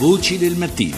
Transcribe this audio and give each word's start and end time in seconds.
Voci 0.00 0.38
del 0.38 0.56
mattino. 0.56 0.96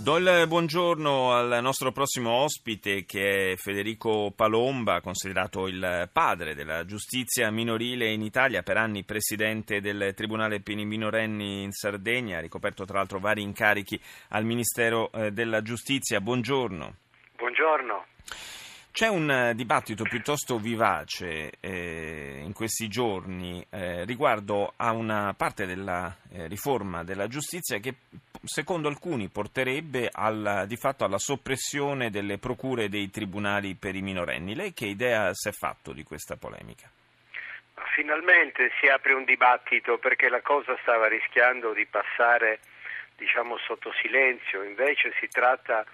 Do 0.00 0.16
il 0.18 0.46
buongiorno 0.46 1.32
al 1.32 1.58
nostro 1.60 1.90
prossimo 1.90 2.30
ospite 2.30 3.04
che 3.04 3.50
è 3.50 3.56
Federico 3.56 4.30
Palomba, 4.30 5.00
considerato 5.00 5.66
il 5.66 6.08
padre 6.12 6.54
della 6.54 6.84
giustizia 6.84 7.50
minorile 7.50 8.12
in 8.12 8.22
Italia, 8.22 8.62
per 8.62 8.76
anni 8.76 9.02
presidente 9.02 9.80
del 9.80 10.14
Tribunale 10.14 10.60
per 10.60 10.78
i 10.78 10.84
minorenni 10.84 11.64
in 11.64 11.72
Sardegna, 11.72 12.38
ha 12.38 12.42
ricoperto 12.42 12.84
tra 12.84 12.98
l'altro 12.98 13.18
vari 13.18 13.42
incarichi 13.42 14.00
al 14.28 14.44
Ministero 14.44 15.10
eh, 15.10 15.32
della 15.32 15.60
Giustizia. 15.60 16.20
Buongiorno. 16.20 16.94
Buongiorno. 17.34 18.06
C'è 18.94 19.08
un 19.08 19.28
eh, 19.28 19.54
dibattito 19.56 20.04
piuttosto 20.04 20.56
vivace 20.56 21.54
eh, 21.58 22.38
in 22.40 22.52
questi 22.52 22.86
giorni 22.86 23.60
eh, 23.68 24.04
riguardo 24.04 24.72
a 24.76 24.92
una 24.92 25.34
parte 25.36 25.66
della 25.66 26.16
eh, 26.30 26.46
riforma 26.46 27.02
della 27.02 27.26
giustizia 27.26 27.80
che 27.80 27.94
secondo 28.44 28.86
alcuni 28.86 29.28
porterebbe 29.30 30.08
al, 30.12 30.66
di 30.68 30.76
fatto 30.76 31.04
alla 31.04 31.18
soppressione 31.18 32.10
delle 32.10 32.38
procure 32.38 32.88
dei 32.88 33.10
tribunali 33.10 33.74
per 33.74 33.96
i 33.96 34.00
minorenni. 34.00 34.54
Lei 34.54 34.72
che 34.72 34.86
idea 34.86 35.34
si 35.34 35.48
è 35.48 35.52
fatto 35.52 35.92
di 35.92 36.04
questa 36.04 36.36
polemica? 36.36 36.88
Finalmente 37.96 38.70
si 38.78 38.86
apre 38.86 39.14
un 39.14 39.24
dibattito 39.24 39.98
perché 39.98 40.28
la 40.28 40.40
cosa 40.40 40.78
stava 40.82 41.08
rischiando 41.08 41.72
di 41.72 41.84
passare 41.86 42.60
diciamo, 43.16 43.58
sotto 43.58 43.92
silenzio, 44.00 44.62
invece 44.62 45.12
si 45.18 45.26
tratta 45.26 45.84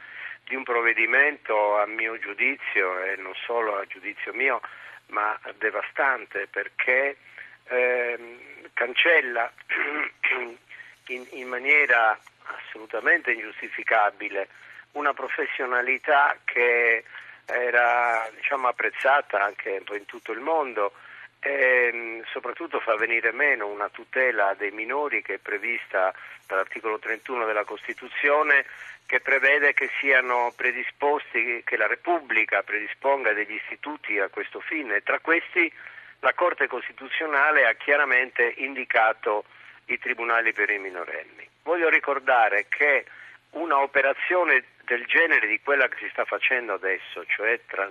di 0.45 0.55
un 0.55 0.63
provvedimento 0.63 1.79
a 1.79 1.87
mio 1.87 2.19
giudizio 2.19 3.03
e 3.03 3.17
non 3.17 3.35
solo 3.47 3.77
a 3.77 3.87
giudizio 3.87 4.33
mio 4.33 4.61
ma 5.07 5.39
devastante 5.59 6.47
perché 6.49 7.17
eh, 7.65 8.69
cancella 8.75 9.51
in, 11.09 11.27
in 11.31 11.49
maniera 11.49 12.19
assolutamente 12.45 13.33
ingiustificabile 13.33 14.49
una 14.93 15.13
professionalità 15.13 16.37
che 16.45 17.05
era 17.47 18.29
diciamo, 18.35 18.69
apprezzata 18.69 19.43
anche 19.43 19.83
in 19.89 20.05
tutto 20.07 20.33
il 20.33 20.41
mondo 20.41 20.93
e 21.41 22.23
soprattutto 22.31 22.81
fa 22.81 22.97
venire 22.97 23.33
meno 23.33 23.67
una 23.67 23.89
tutela 23.89 24.55
dei 24.55 24.71
minori 24.71 25.23
che 25.23 25.35
è 25.35 25.39
prevista 25.39 26.15
dall'articolo 26.47 26.99
31 26.99 27.47
della 27.47 27.65
Costituzione 27.65 28.67
che 29.07 29.21
prevede 29.21 29.73
che 29.73 29.91
siano 29.99 30.53
predisposti, 30.55 31.63
che 31.65 31.77
la 31.77 31.87
Repubblica 31.87 32.63
predisponga 32.63 33.33
degli 33.33 33.55
istituti 33.55 34.19
a 34.21 34.29
questo 34.29 34.61
fine. 34.61 35.03
Tra 35.03 35.19
questi 35.19 35.73
la 36.21 36.33
Corte 36.35 36.69
Costituzionale 36.69 37.67
ha 37.67 37.73
chiaramente 37.73 38.55
indicato 38.59 39.45
i 39.87 39.99
tribunali 39.99 40.53
per 40.53 40.71
i 40.71 40.79
minorenni. 40.79 41.49
Voglio 41.63 41.89
ricordare 41.89 42.67
che 42.69 43.07
una 43.51 43.81
operazione 43.81 44.65
del 44.85 45.05
genere 45.07 45.47
di 45.49 45.61
quella 45.61 45.89
che 45.89 45.97
si 45.99 46.09
sta 46.11 46.25
facendo 46.25 46.75
adesso, 46.75 47.25
cioè 47.27 47.59
tra, 47.67 47.91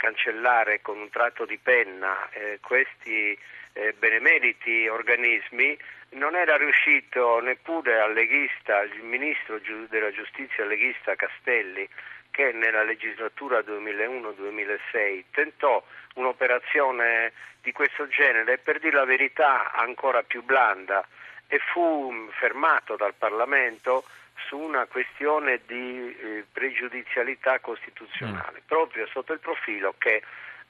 cancellare 0.00 0.80
con 0.80 0.98
un 0.98 1.10
tratto 1.10 1.44
di 1.44 1.58
penna 1.58 2.26
eh, 2.30 2.58
questi 2.62 3.38
eh, 3.74 3.94
benemeriti 3.98 4.88
organismi, 4.88 5.76
non 6.12 6.34
era 6.34 6.56
riuscito 6.56 7.38
neppure 7.40 8.00
al 8.00 8.14
leghista, 8.14 8.80
il 8.80 9.02
ministro 9.02 9.60
della 9.90 10.10
giustizia 10.10 10.64
leghista 10.64 11.14
Castelli, 11.16 11.86
che 12.30 12.50
nella 12.52 12.82
legislatura 12.82 13.58
2001-2006 13.58 15.24
tentò 15.32 15.84
un'operazione 16.14 17.32
di 17.60 17.72
questo 17.72 18.08
genere, 18.08 18.56
per 18.56 18.80
dire 18.80 18.96
la 18.96 19.04
verità 19.04 19.72
ancora 19.72 20.22
più 20.22 20.42
blanda, 20.42 21.06
e 21.46 21.58
fu 21.72 22.30
fermato 22.38 22.96
dal 22.96 23.14
Parlamento 23.14 24.04
su 24.50 24.58
una 24.58 24.84
questione 24.86 25.60
di 25.64 26.12
eh, 26.12 26.44
pregiudizialità 26.52 27.60
costituzionale, 27.60 28.62
mm. 28.62 28.66
proprio 28.66 29.06
sotto 29.06 29.32
il 29.32 29.38
profilo 29.38 29.94
che 29.96 30.22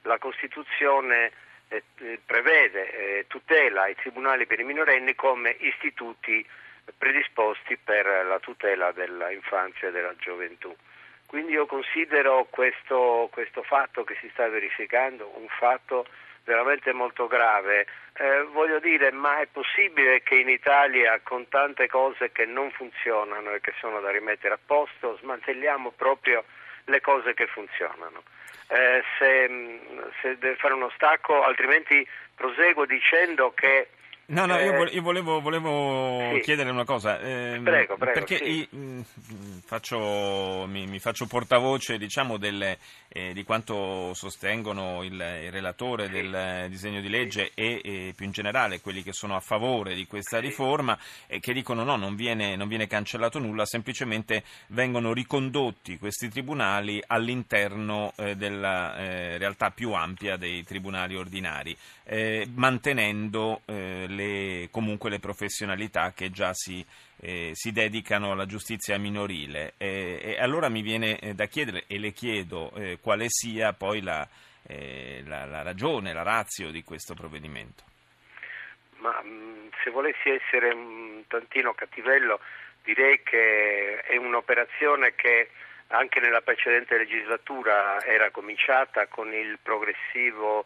la 0.03 0.19
Costituzione 0.19 1.31
eh, 1.67 1.83
eh 1.97 2.19
prevede, 2.23 2.91
eh, 2.91 3.25
tutela 3.27 3.87
i 3.87 3.95
tribunali 3.95 4.45
per 4.45 4.59
i 4.59 4.63
minorenni 4.63 5.15
come 5.15 5.55
istituti 5.61 6.45
predisposti 6.95 7.75
per 7.77 8.05
la 8.05 8.37
tutela 8.39 8.91
dell'infanzia 8.91 9.87
e 9.87 9.91
della 9.91 10.15
gioventù. 10.17 10.75
Quindi 11.25 11.53
io 11.53 11.65
considero 11.65 12.45
questo, 12.51 13.29
questo 13.31 13.63
fatto 13.63 14.03
che 14.03 14.15
si 14.21 14.29
sta 14.31 14.47
verificando 14.47 15.31
un 15.37 15.47
fatto 15.47 16.05
veramente 16.43 16.93
molto 16.93 17.27
grave. 17.27 17.85
Eh, 18.13 18.43
voglio 18.51 18.79
dire, 18.79 19.11
ma 19.11 19.39
è 19.39 19.47
possibile 19.47 20.21
che 20.21 20.35
in 20.35 20.49
Italia 20.49 21.19
con 21.23 21.47
tante 21.47 21.87
cose 21.87 22.31
che 22.31 22.45
non 22.45 22.71
funzionano 22.71 23.53
e 23.53 23.61
che 23.61 23.73
sono 23.79 23.99
da 23.99 24.11
rimettere 24.11 24.53
a 24.53 24.59
posto 24.63 25.17
smantelliamo 25.17 25.91
proprio 25.91 26.43
le 26.85 27.01
cose 27.01 27.33
che 27.33 27.47
funzionano? 27.47 28.23
Eh, 28.67 29.03
se, 29.17 29.79
se 30.21 30.37
deve 30.37 30.55
fare 30.55 30.73
uno 30.73 30.91
stacco, 30.95 31.41
altrimenti 31.43 32.07
proseguo 32.35 32.85
dicendo 32.85 33.53
che 33.53 33.89
No, 34.31 34.45
no, 34.45 34.57
io, 34.59 34.87
eh, 34.87 34.99
volevo, 35.01 35.41
volevo 35.41 36.35
sì. 36.35 36.39
chiedere 36.39 36.69
una 36.69 36.85
cosa. 36.85 37.19
Eh, 37.19 37.59
prego, 37.61 37.97
prego. 37.97 38.13
Perché 38.13 38.37
sì. 38.37 38.65
mh, 38.69 38.77
mm, 38.79 39.57
faccio, 39.65 40.65
mi, 40.69 40.87
mi, 40.87 40.99
faccio 40.99 41.25
portavoce 41.25 41.97
diciamo, 41.97 42.37
delle, 42.37 42.77
eh, 43.09 43.33
di 43.33 43.43
quanto 43.43 44.13
sostengono 44.13 45.03
il, 45.03 45.11
il 45.11 45.51
relatore 45.51 46.05
sì. 46.05 46.11
del 46.11 46.67
disegno 46.69 47.01
di 47.01 47.09
legge 47.09 47.51
e, 47.53 47.81
e, 47.83 48.13
più 48.15 48.25
in 48.25 48.31
generale 48.31 48.79
quelli 48.79 49.03
che 49.03 49.11
sono 49.11 49.35
a 49.35 49.41
favore 49.41 49.95
di 49.95 50.07
questa 50.07 50.39
riforma 50.39 50.97
e 51.27 51.41
che 51.41 51.51
dicono 51.51 51.83
no, 51.83 51.97
non 51.97 52.15
viene, 52.15 52.55
non 52.55 52.69
viene 52.69 52.87
cancellato 52.87 53.37
nulla, 53.37 53.65
semplicemente 53.65 54.43
vengono 54.67 55.11
ricondotti 55.11 55.97
questi 55.97 56.29
tribunali 56.29 57.03
all'interno 57.05 58.13
eh, 58.15 58.37
della 58.37 58.95
eh, 58.95 59.37
realtà 59.37 59.71
più 59.71 59.91
ampia 59.91 60.37
dei 60.37 60.63
tribunali 60.63 61.17
ordinari, 61.17 61.75
mantenendo 62.55 63.61
le 63.65 64.20
le, 64.21 64.69
comunque 64.69 65.09
le 65.09 65.19
professionalità 65.19 66.13
che 66.13 66.29
già 66.29 66.53
si, 66.53 66.85
eh, 67.21 67.51
si 67.53 67.71
dedicano 67.71 68.31
alla 68.31 68.45
giustizia 68.45 68.97
minorile. 68.97 69.73
E, 69.77 70.19
e, 70.23 70.39
allora 70.39 70.69
mi 70.69 70.81
viene 70.81 71.19
eh, 71.19 71.33
da 71.33 71.45
chiedere, 71.45 71.85
e 71.87 71.97
le 71.99 72.11
chiedo, 72.11 72.71
eh, 72.75 72.99
quale 73.01 73.25
sia 73.27 73.73
poi 73.73 74.01
la, 74.01 74.27
eh, 74.67 75.23
la, 75.25 75.45
la 75.45 75.61
ragione, 75.61 76.13
la 76.13 76.23
razio 76.23 76.71
di 76.71 76.83
questo 76.83 77.13
provvedimento. 77.13 77.83
Ma 78.97 79.19
mm, 79.23 79.69
se 79.83 79.89
volessi 79.89 80.29
essere 80.29 80.73
un 80.73 81.23
tantino 81.27 81.73
cattivello, 81.73 82.39
direi 82.83 83.21
che 83.23 84.01
è 84.01 84.15
un'operazione 84.17 85.15
che 85.15 85.49
anche 85.87 86.19
nella 86.19 86.41
precedente 86.41 86.97
legislatura 86.97 88.01
era 88.05 88.31
cominciata 88.31 89.07
con 89.07 89.33
il 89.33 89.59
progressivo 89.61 90.65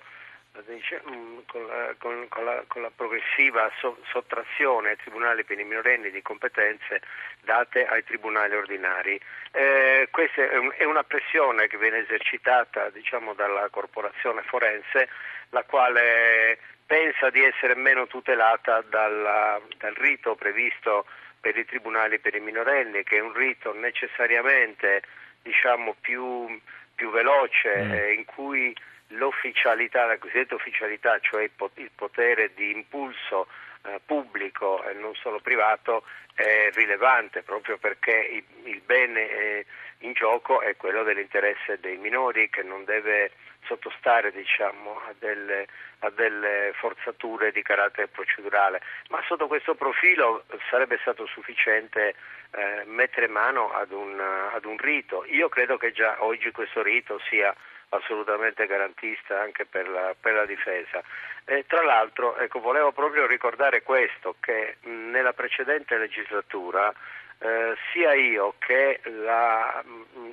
Mm, 0.58 1.40
con 1.48 1.68
la, 1.68 1.94
con, 1.98 2.28
con, 2.30 2.46
la, 2.46 2.64
con 2.68 2.82
la, 2.82 2.92
progressiva 2.96 3.70
so, 3.80 3.98
sottrazione 4.10 4.92
ai 4.92 4.96
tribunali 4.96 5.44
per 5.44 5.60
i 5.60 5.66
minorenni 5.66 6.10
di 6.12 6.22
competenze 6.22 7.02
date 7.42 7.86
ai 7.86 8.04
tribunali 8.06 8.56
ordinari. 8.56 9.20
Eh, 9.52 10.08
questa 10.12 10.50
è, 10.50 10.58
un, 10.58 10.72
è, 10.78 10.86
una 10.86 11.04
pressione 11.04 11.68
che 11.68 11.78
viene 11.78 12.00
esercitata 12.00 12.90
diciamo, 12.90 13.34
dalla 13.34 13.68
corporazione 13.70 14.44
forense, 14.44 15.10
la 15.50 15.64
quale 15.64 16.58
pensa 16.86 17.30
di 17.30 17.44
essere 17.44 17.76
meno 17.76 18.08
tutelata 18.08 18.82
dalla, 18.82 19.60
dal 19.78 19.94
rito 19.96 20.36
previsto 20.36 21.06
per 21.42 21.58
i 21.58 21.66
tribunali 21.66 22.20
per 22.20 22.34
i 22.34 22.40
minorenni, 22.40 23.04
che 23.04 23.18
è 23.18 23.22
un 23.22 23.34
rito 23.34 23.74
necessariamente 23.74 25.04
diciamo, 25.42 25.96
più, 26.00 26.60
più 26.96 27.12
veloce, 27.12 27.84
mm. 27.84 27.92
eh, 27.92 28.14
in 28.14 28.26
cui 28.26 28.76
l'ufficialità, 29.16 30.06
la 30.06 30.18
cosiddetta 30.18 30.56
ufficialità, 30.56 31.20
cioè 31.20 31.44
il 31.44 31.92
potere 31.96 32.54
di 32.54 32.72
impulso 32.72 33.48
eh, 33.84 34.00
pubblico 34.06 34.84
e 34.86 34.94
non 34.94 35.14
solo 35.16 35.40
privato, 35.40 36.04
è 36.34 36.70
rilevante 36.74 37.44
proprio 37.44 37.78
perché 37.78 38.44
il, 38.64 38.82
bene 38.82 39.30
eh, 39.30 39.66
in 40.00 40.14
gioco 40.14 40.62
è 40.62 40.76
quello 40.76 41.04
dell'interesse 41.04 41.80
dei 41.80 41.98
minori 41.98 42.50
che 42.50 42.62
non 42.62 42.84
deve 42.84 43.32
sottostare 43.66 44.32
diciamo, 44.32 45.00
a, 45.08 45.14
delle, 45.18 45.68
a, 46.00 46.10
delle, 46.10 46.72
forzature 46.76 47.52
di 47.52 47.62
carattere 47.62 48.08
procedurale, 48.08 48.82
ma 49.10 49.24
sotto 49.26 49.48
questo 49.48 49.76
profilo 49.76 50.44
sarebbe 50.70 50.98
stato 51.02 51.26
sufficiente 51.26 52.16
eh, 52.52 52.84
mettere 52.86 53.28
mano 53.28 53.72
ad 53.72 53.92
un, 53.92 54.20
ad 54.20 54.66
un 54.66 54.78
rito. 54.78 55.26
Io 55.26 55.50
credo 55.50 55.78
che 55.78 55.92
già 55.92 56.24
oggi 56.24 56.52
questo 56.52 56.84
rito 56.84 57.20
sia 57.30 57.56
assolutamente 57.96 58.66
garantista 58.68 59.42
anche 59.42 59.66
per 59.66 59.88
la, 59.88 60.16
per 60.20 60.34
la 60.34 60.46
difesa. 60.46 61.02
E 61.46 61.66
tra 61.68 61.84
l'altro 61.84 62.38
ecco, 62.38 62.60
volevo 62.60 62.92
proprio 62.92 63.28
ricordare 63.28 63.84
questo, 63.84 64.36
che 64.40 64.78
nella 64.82 65.34
precedente 65.34 65.98
legislatura 65.98 66.94
eh, 67.40 67.76
sia 67.92 68.14
io 68.14 68.56
che 68.60 69.00
la, 69.04 69.84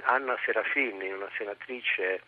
Anna 0.03 0.39
Serafini, 0.45 1.13
una 1.13 1.29
senatrice 1.37 2.23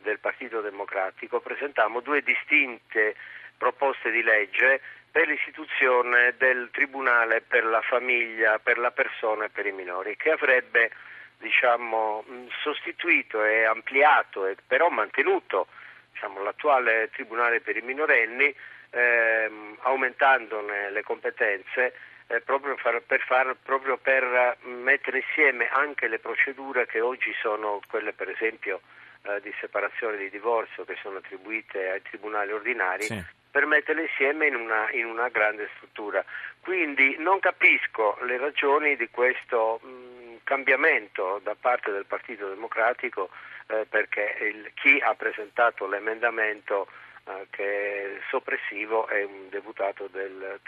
del 0.00 0.18
Partito 0.18 0.60
Democratico, 0.60 1.40
presentammo 1.40 2.00
due 2.00 2.22
distinte 2.22 3.14
proposte 3.56 4.10
di 4.10 4.22
legge 4.22 4.80
per 5.10 5.28
l'istituzione 5.28 6.34
del 6.38 6.70
Tribunale 6.72 7.42
per 7.42 7.64
la 7.64 7.82
famiglia, 7.82 8.58
per 8.58 8.78
la 8.78 8.90
persona 8.90 9.44
e 9.44 9.50
per 9.50 9.66
i 9.66 9.72
minori, 9.72 10.16
che 10.16 10.30
avrebbe 10.30 10.90
diciamo, 11.42 12.24
sostituito 12.62 13.44
e 13.44 13.64
ampliato 13.64 14.46
e 14.46 14.56
però 14.66 14.88
mantenuto 14.88 15.66
diciamo, 16.12 16.42
l'attuale 16.42 17.10
Tribunale 17.12 17.60
per 17.60 17.76
i 17.76 17.82
minorenni 17.82 18.54
ehm, 18.90 19.78
aumentandone 19.80 20.90
le 20.90 21.02
competenze 21.02 21.94
eh, 22.28 22.40
proprio, 22.40 22.76
far, 22.76 23.02
per 23.02 23.20
far, 23.20 23.56
proprio, 23.62 23.98
per 23.98 24.56
mettere 24.62 25.18
insieme 25.18 25.68
anche 25.68 26.08
le 26.08 26.18
procedure 26.18 26.86
che 26.86 27.00
oggi 27.00 27.34
sono 27.40 27.80
quelle 27.88 28.12
per 28.12 28.28
esempio 28.30 28.80
eh, 29.22 29.40
di 29.40 29.52
separazione 29.60 30.16
di 30.16 30.30
divorzio 30.30 30.84
che 30.84 30.96
sono 31.02 31.18
attribuite 31.18 31.90
ai 31.90 32.02
tribunali 32.02 32.52
ordinari 32.52 33.04
sì. 33.04 33.22
per 33.50 33.66
metterle 33.66 34.02
insieme 34.02 34.46
in 34.46 34.54
una, 34.54 34.90
in 34.92 35.06
una, 35.06 35.28
grande 35.28 35.68
struttura. 35.76 36.24
Quindi 36.60 37.16
non 37.18 37.38
capisco 37.40 38.18
le 38.22 38.38
ragioni 38.38 38.96
di 38.96 39.08
questo 39.10 39.80
mh, 39.82 40.11
cambiamento 40.44 41.40
da 41.42 41.56
parte 41.58 41.90
del 41.90 42.06
Partito 42.06 42.48
Democratico 42.48 43.30
eh, 43.68 43.86
perché 43.88 44.36
il, 44.40 44.70
chi 44.74 45.00
ha 45.00 45.14
presentato 45.14 45.86
l'emendamento 45.86 46.88
eh, 47.24 47.46
che 47.50 47.91
soppressivo 48.30 49.06
è 49.06 49.22
un 49.24 49.48
deputato 49.48 50.08
del, 50.08 50.60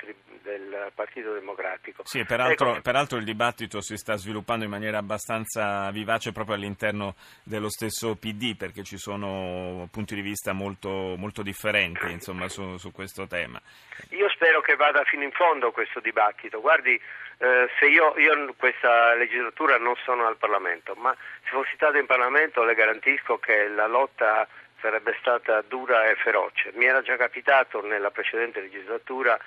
del 0.43 0.91
Partito 0.95 1.33
Democratico. 1.33 2.03
Sì, 2.05 2.25
peraltro, 2.25 2.73
ecco. 2.73 2.81
peraltro, 2.83 3.19
il 3.19 3.25
dibattito 3.25 3.81
si 3.81 3.97
sta 3.97 4.17
sviluppando 4.17 4.65
in 4.65 4.71
maniera 4.71 4.99
abbastanza 4.99 5.91
vivace 5.91 6.33
proprio 6.33 6.57
all'interno 6.57 7.15
dello 7.43 7.69
stesso 7.69 8.17
PD 8.17 8.57
perché 8.57 8.83
ci 8.83 8.99
sono 8.99 9.89
punti 9.91 10.15
di 10.15 10.21
vista 10.21 10.53
molto, 10.53 11.15
molto 11.17 11.43
differenti 11.43 12.11
insomma, 12.11 12.49
su, 12.49 12.77
su, 12.77 12.93
questo 12.93 13.27
tema. 13.27 13.61
Io 14.11 14.29
spero 14.31 14.61
che 14.61 14.77
vada 14.77 15.03
fino 15.05 15.23
in 15.23 15.33
fondo 15.33 15.73
questo 15.73 16.01
dibattito. 16.01 16.61
Guardi, 16.61 17.01
eh, 17.39 17.69
se 17.79 17.87
io, 17.87 18.15
io 18.19 18.35
in 18.35 18.55
questa 18.57 19.15
legislatura 19.15 19.79
non 19.79 19.95
sono 20.05 20.27
al 20.27 20.37
Parlamento, 20.37 20.95
ma 20.95 21.15
se 21.43 21.51
fossi 21.51 21.73
stato 21.75 21.99
in 21.99 22.07
Parlamento 22.07 22.63
le 22.65 22.75
garantisco 22.75 23.39
che 23.39 23.69
la 23.69 23.87
lotta 23.87 24.47
sarebbe 24.85 25.17
stata 25.19 25.63
dura 25.63 26.11
e 26.11 26.15
feroce. 26.17 26.71
Mi 26.75 26.85
era 26.85 27.01
già 27.01 27.17
capitato 27.17 27.81
nella 27.81 28.11
precedente 28.11 28.61
legislatura 28.61 29.39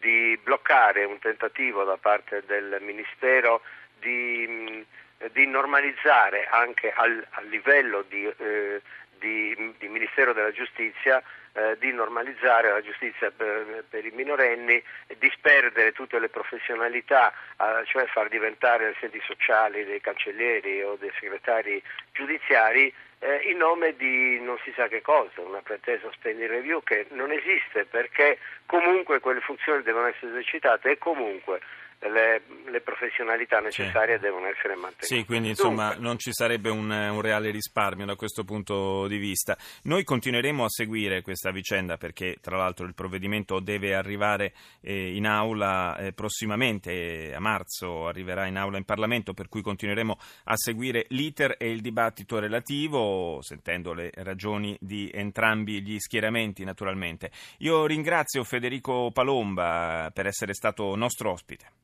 di 0.00 0.36
bloccare 0.42 1.04
un 1.04 1.20
tentativo 1.20 1.84
da 1.84 1.96
parte 1.96 2.42
del 2.44 2.78
Ministero 2.80 3.62
di, 4.00 4.84
di 5.30 5.46
normalizzare 5.46 6.48
anche 6.50 6.90
al, 6.92 7.24
al 7.30 7.46
livello 7.46 8.02
di, 8.08 8.26
eh, 8.36 8.82
di, 9.20 9.74
di, 9.78 9.88
Ministero 9.88 10.32
della 10.32 10.50
Giustizia 10.50 11.22
eh, 11.52 11.76
di 11.78 11.92
normalizzare 11.92 12.70
la 12.70 12.80
giustizia 12.80 13.30
per, 13.30 13.84
per, 13.88 14.04
i 14.04 14.10
minorenni 14.12 14.82
disperdere 15.18 15.92
tutte 15.92 16.18
le 16.18 16.28
professionalità, 16.28 17.30
eh, 17.30 17.84
cioè 17.86 18.06
far 18.06 18.28
diventare 18.28 18.86
assistenti 18.86 19.20
sociali 19.24 19.84
dei 19.84 20.00
cancellieri 20.00 20.82
o 20.82 20.96
dei 20.98 21.12
segretari 21.18 21.82
giudiziari 22.12 22.92
eh, 23.20 23.50
in 23.50 23.58
nome 23.58 23.94
di 23.96 24.40
non 24.40 24.58
si 24.64 24.72
sa 24.74 24.88
che 24.88 25.02
cosa, 25.02 25.42
una 25.42 25.60
pretesa 25.60 26.10
spending 26.12 26.48
review 26.48 26.82
che 26.82 27.06
non 27.10 27.30
esiste 27.30 27.84
perché 27.84 28.38
comunque 28.66 29.20
quelle 29.20 29.40
funzioni 29.40 29.82
devono 29.82 30.06
essere 30.06 30.32
esercitate 30.32 30.92
e 30.92 30.98
comunque 30.98 31.60
le, 32.08 32.42
le 32.70 32.80
professionalità 32.80 33.60
necessarie 33.60 34.16
sì. 34.16 34.22
devono 34.22 34.46
essere 34.46 34.74
mantenute. 34.74 35.06
Sì, 35.06 35.24
quindi 35.24 35.50
insomma 35.50 35.88
Dunque. 35.88 36.02
non 36.02 36.18
ci 36.18 36.32
sarebbe 36.32 36.70
un, 36.70 36.90
un, 36.90 37.20
reale 37.20 37.50
risparmio 37.50 38.06
da 38.06 38.14
questo 38.14 38.44
punto 38.44 39.06
di 39.06 39.18
vista. 39.18 39.56
Noi 39.82 40.04
continueremo 40.04 40.64
a 40.64 40.68
seguire 40.68 41.20
questa 41.20 41.50
vicenda 41.50 41.98
perché 41.98 42.38
tra 42.40 42.56
l'altro 42.56 42.86
il 42.86 42.94
provvedimento 42.94 43.60
deve 43.60 43.94
arrivare 43.94 44.54
eh, 44.80 45.14
in 45.14 45.26
aula 45.26 45.96
eh, 45.96 46.12
prossimamente, 46.12 47.28
eh, 47.28 47.34
a 47.34 47.40
marzo 47.40 48.06
arriverà 48.06 48.46
in 48.46 48.56
aula 48.56 48.78
in 48.78 48.84
Parlamento, 48.84 49.34
per 49.34 49.48
cui 49.48 49.60
continueremo 49.60 50.18
a 50.44 50.56
seguire 50.56 51.04
l'iter 51.08 51.56
e 51.58 51.70
il 51.70 51.80
dibattito 51.80 52.38
relativo, 52.38 53.40
sentendo 53.42 53.92
le 53.92 54.10
ragioni 54.14 54.76
di 54.80 55.10
entrambi 55.12 55.82
gli 55.82 55.98
schieramenti 55.98 56.64
naturalmente. 56.64 57.30
Io 57.58 57.84
ringrazio 57.84 58.42
Federico 58.44 59.10
Palomba 59.12 60.10
per 60.14 60.26
essere 60.26 60.54
stato 60.54 60.94
nostro 60.96 61.32
ospite. 61.32 61.78